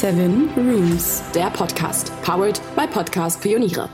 [0.00, 3.90] Seven Rooms, der Podcast, powered by Podcast Pioniere.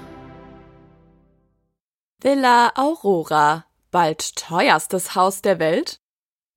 [2.22, 5.98] Villa Aurora, bald teuerstes Haus der Welt?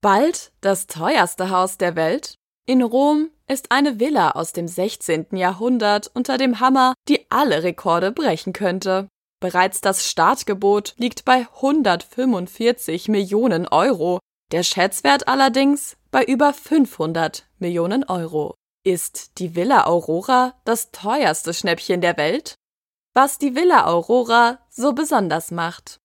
[0.02, 2.36] Bald das teuerste Haus der Welt?
[2.64, 5.26] In Rom ist eine Villa aus dem 16.
[5.32, 9.08] Jahrhundert unter dem Hammer, die alle Rekorde brechen könnte.
[9.40, 14.20] Bereits das Startgebot liegt bei 145 Millionen Euro,
[14.52, 18.54] der Schätzwert allerdings bei über 500 Millionen Euro.
[18.82, 22.54] Ist die Villa Aurora das teuerste Schnäppchen der Welt?
[23.12, 25.98] Was die Villa Aurora so besonders macht.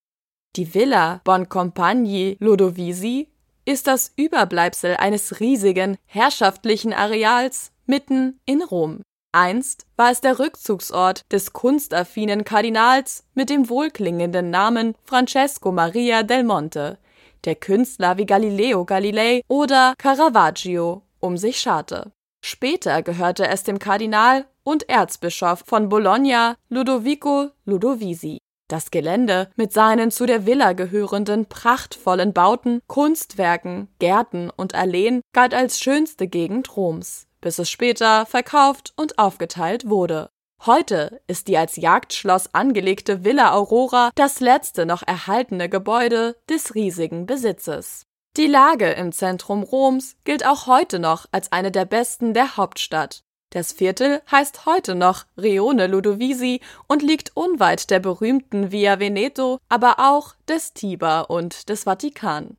[0.57, 3.29] Die Villa Boncompagni Ludovisi
[3.63, 9.03] ist das Überbleibsel eines riesigen, herrschaftlichen Areals mitten in Rom.
[9.31, 16.43] Einst war es der Rückzugsort des kunstaffinen Kardinals mit dem wohlklingenden Namen Francesco Maria del
[16.43, 16.97] Monte,
[17.45, 22.11] der Künstler wie Galileo Galilei oder Caravaggio um sich scharte.
[22.47, 28.37] Später gehörte es dem Kardinal und Erzbischof von Bologna Ludovico Ludovisi.
[28.67, 35.55] Das Gelände mit seinen zu der Villa gehörenden prachtvollen Bauten, Kunstwerken, Gärten und Alleen galt
[35.55, 40.29] als schönste Gegend Roms, bis es später verkauft und aufgeteilt wurde.
[40.67, 47.25] Heute ist die als Jagdschloss angelegte Villa Aurora das letzte noch erhaltene Gebäude des riesigen
[47.25, 48.05] Besitzes.
[48.37, 53.23] Die Lage im Zentrum Roms gilt auch heute noch als eine der besten der Hauptstadt.
[53.51, 59.99] Das Viertel heißt heute noch Rione Ludovisi und liegt unweit der berühmten Via Veneto, aber
[59.99, 62.57] auch des Tiber und des Vatikan.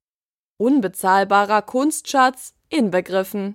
[0.57, 3.53] Unbezahlbarer Kunstschatz inbegriffen.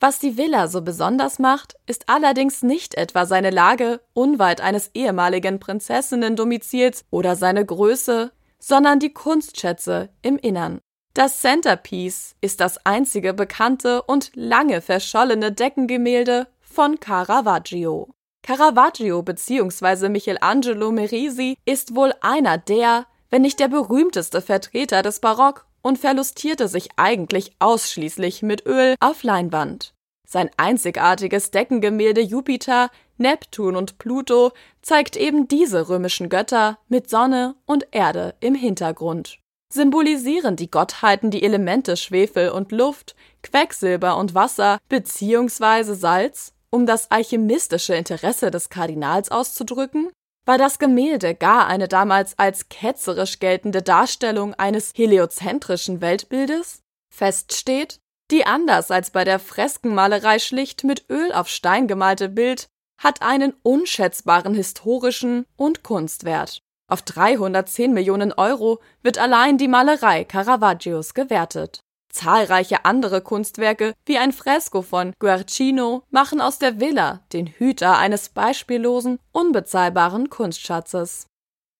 [0.00, 5.60] Was die Villa so besonders macht, ist allerdings nicht etwa seine Lage unweit eines ehemaligen
[5.60, 10.80] Prinzessinnen-Domizils oder seine Größe, sondern die Kunstschätze im Innern.
[11.14, 18.08] Das Centerpiece ist das einzige bekannte und lange verschollene Deckengemälde von Caravaggio.
[18.42, 20.08] Caravaggio bzw.
[20.08, 26.66] Michelangelo Merisi ist wohl einer der, wenn nicht der berühmteste Vertreter des Barock und verlustierte
[26.66, 29.92] sich eigentlich ausschließlich mit Öl auf Leinwand.
[30.26, 37.86] Sein einzigartiges Deckengemälde Jupiter, Neptun und Pluto zeigt eben diese römischen Götter mit Sonne und
[37.90, 39.41] Erde im Hintergrund
[39.72, 45.94] symbolisieren die Gottheiten die Elemente Schwefel und Luft, Quecksilber und Wasser bzw.
[45.94, 50.10] Salz, um das alchemistische Interesse des Kardinals auszudrücken?
[50.44, 56.82] War das Gemälde gar eine damals als ketzerisch geltende Darstellung eines heliozentrischen Weltbildes?
[57.14, 58.00] Fest steht,
[58.30, 62.68] die anders als bei der Freskenmalerei schlicht mit Öl auf Stein gemalte Bild
[62.98, 66.62] hat einen unschätzbaren historischen und Kunstwert.
[66.92, 71.80] Auf 310 Millionen Euro wird allein die Malerei Caravaggios gewertet.
[72.12, 78.28] Zahlreiche andere Kunstwerke, wie ein Fresko von Guercino, machen aus der Villa den Hüter eines
[78.28, 81.24] beispiellosen, unbezahlbaren Kunstschatzes.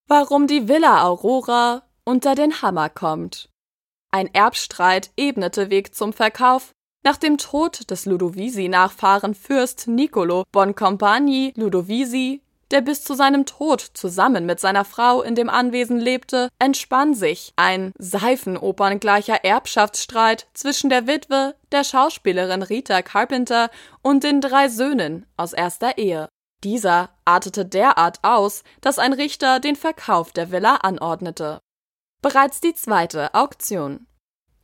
[0.08, 3.50] Warum die Villa Aurora unter den Hammer kommt.
[4.12, 6.72] Ein Erbstreit ebnete Weg zum Verkauf.
[7.04, 12.41] Nach dem Tod des Ludovisi-Nachfahren Fürst Niccolo Boncompagni Ludovisi
[12.72, 17.52] der bis zu seinem Tod zusammen mit seiner Frau in dem Anwesen lebte, entspann sich
[17.56, 23.70] ein seifenoperngleicher Erbschaftsstreit zwischen der Witwe, der Schauspielerin Rita Carpenter
[24.02, 26.28] und den drei Söhnen aus erster Ehe.
[26.64, 31.60] Dieser artete derart aus, dass ein Richter den Verkauf der Villa anordnete.
[32.22, 34.06] Bereits die zweite Auktion.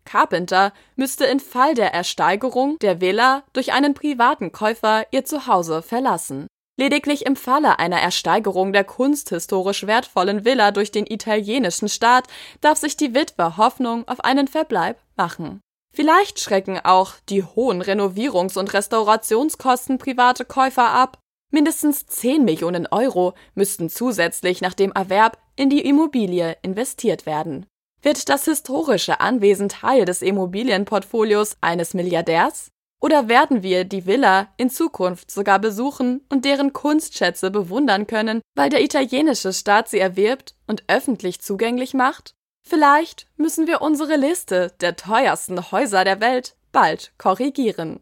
[0.04, 6.46] Carpenter müsste in Fall der Ersteigerung der Villa durch einen privaten Käufer ihr Zuhause verlassen.
[6.80, 12.28] Lediglich im Falle einer Ersteigerung der kunsthistorisch wertvollen Villa durch den italienischen Staat
[12.60, 15.60] darf sich die Witwe Hoffnung auf einen Verbleib machen.
[15.92, 21.18] Vielleicht schrecken auch die hohen Renovierungs- und Restaurationskosten private Käufer ab.
[21.50, 27.66] Mindestens 10 Millionen Euro müssten zusätzlich nach dem Erwerb in die Immobilie investiert werden.
[28.02, 32.70] Wird das historische Anwesen Teil des Immobilienportfolios eines Milliardärs?
[33.00, 38.70] Oder werden wir die Villa in Zukunft sogar besuchen und deren Kunstschätze bewundern können, weil
[38.70, 42.34] der italienische Staat sie erwirbt und öffentlich zugänglich macht?
[42.66, 48.00] Vielleicht müssen wir unsere Liste der teuersten Häuser der Welt bald korrigieren.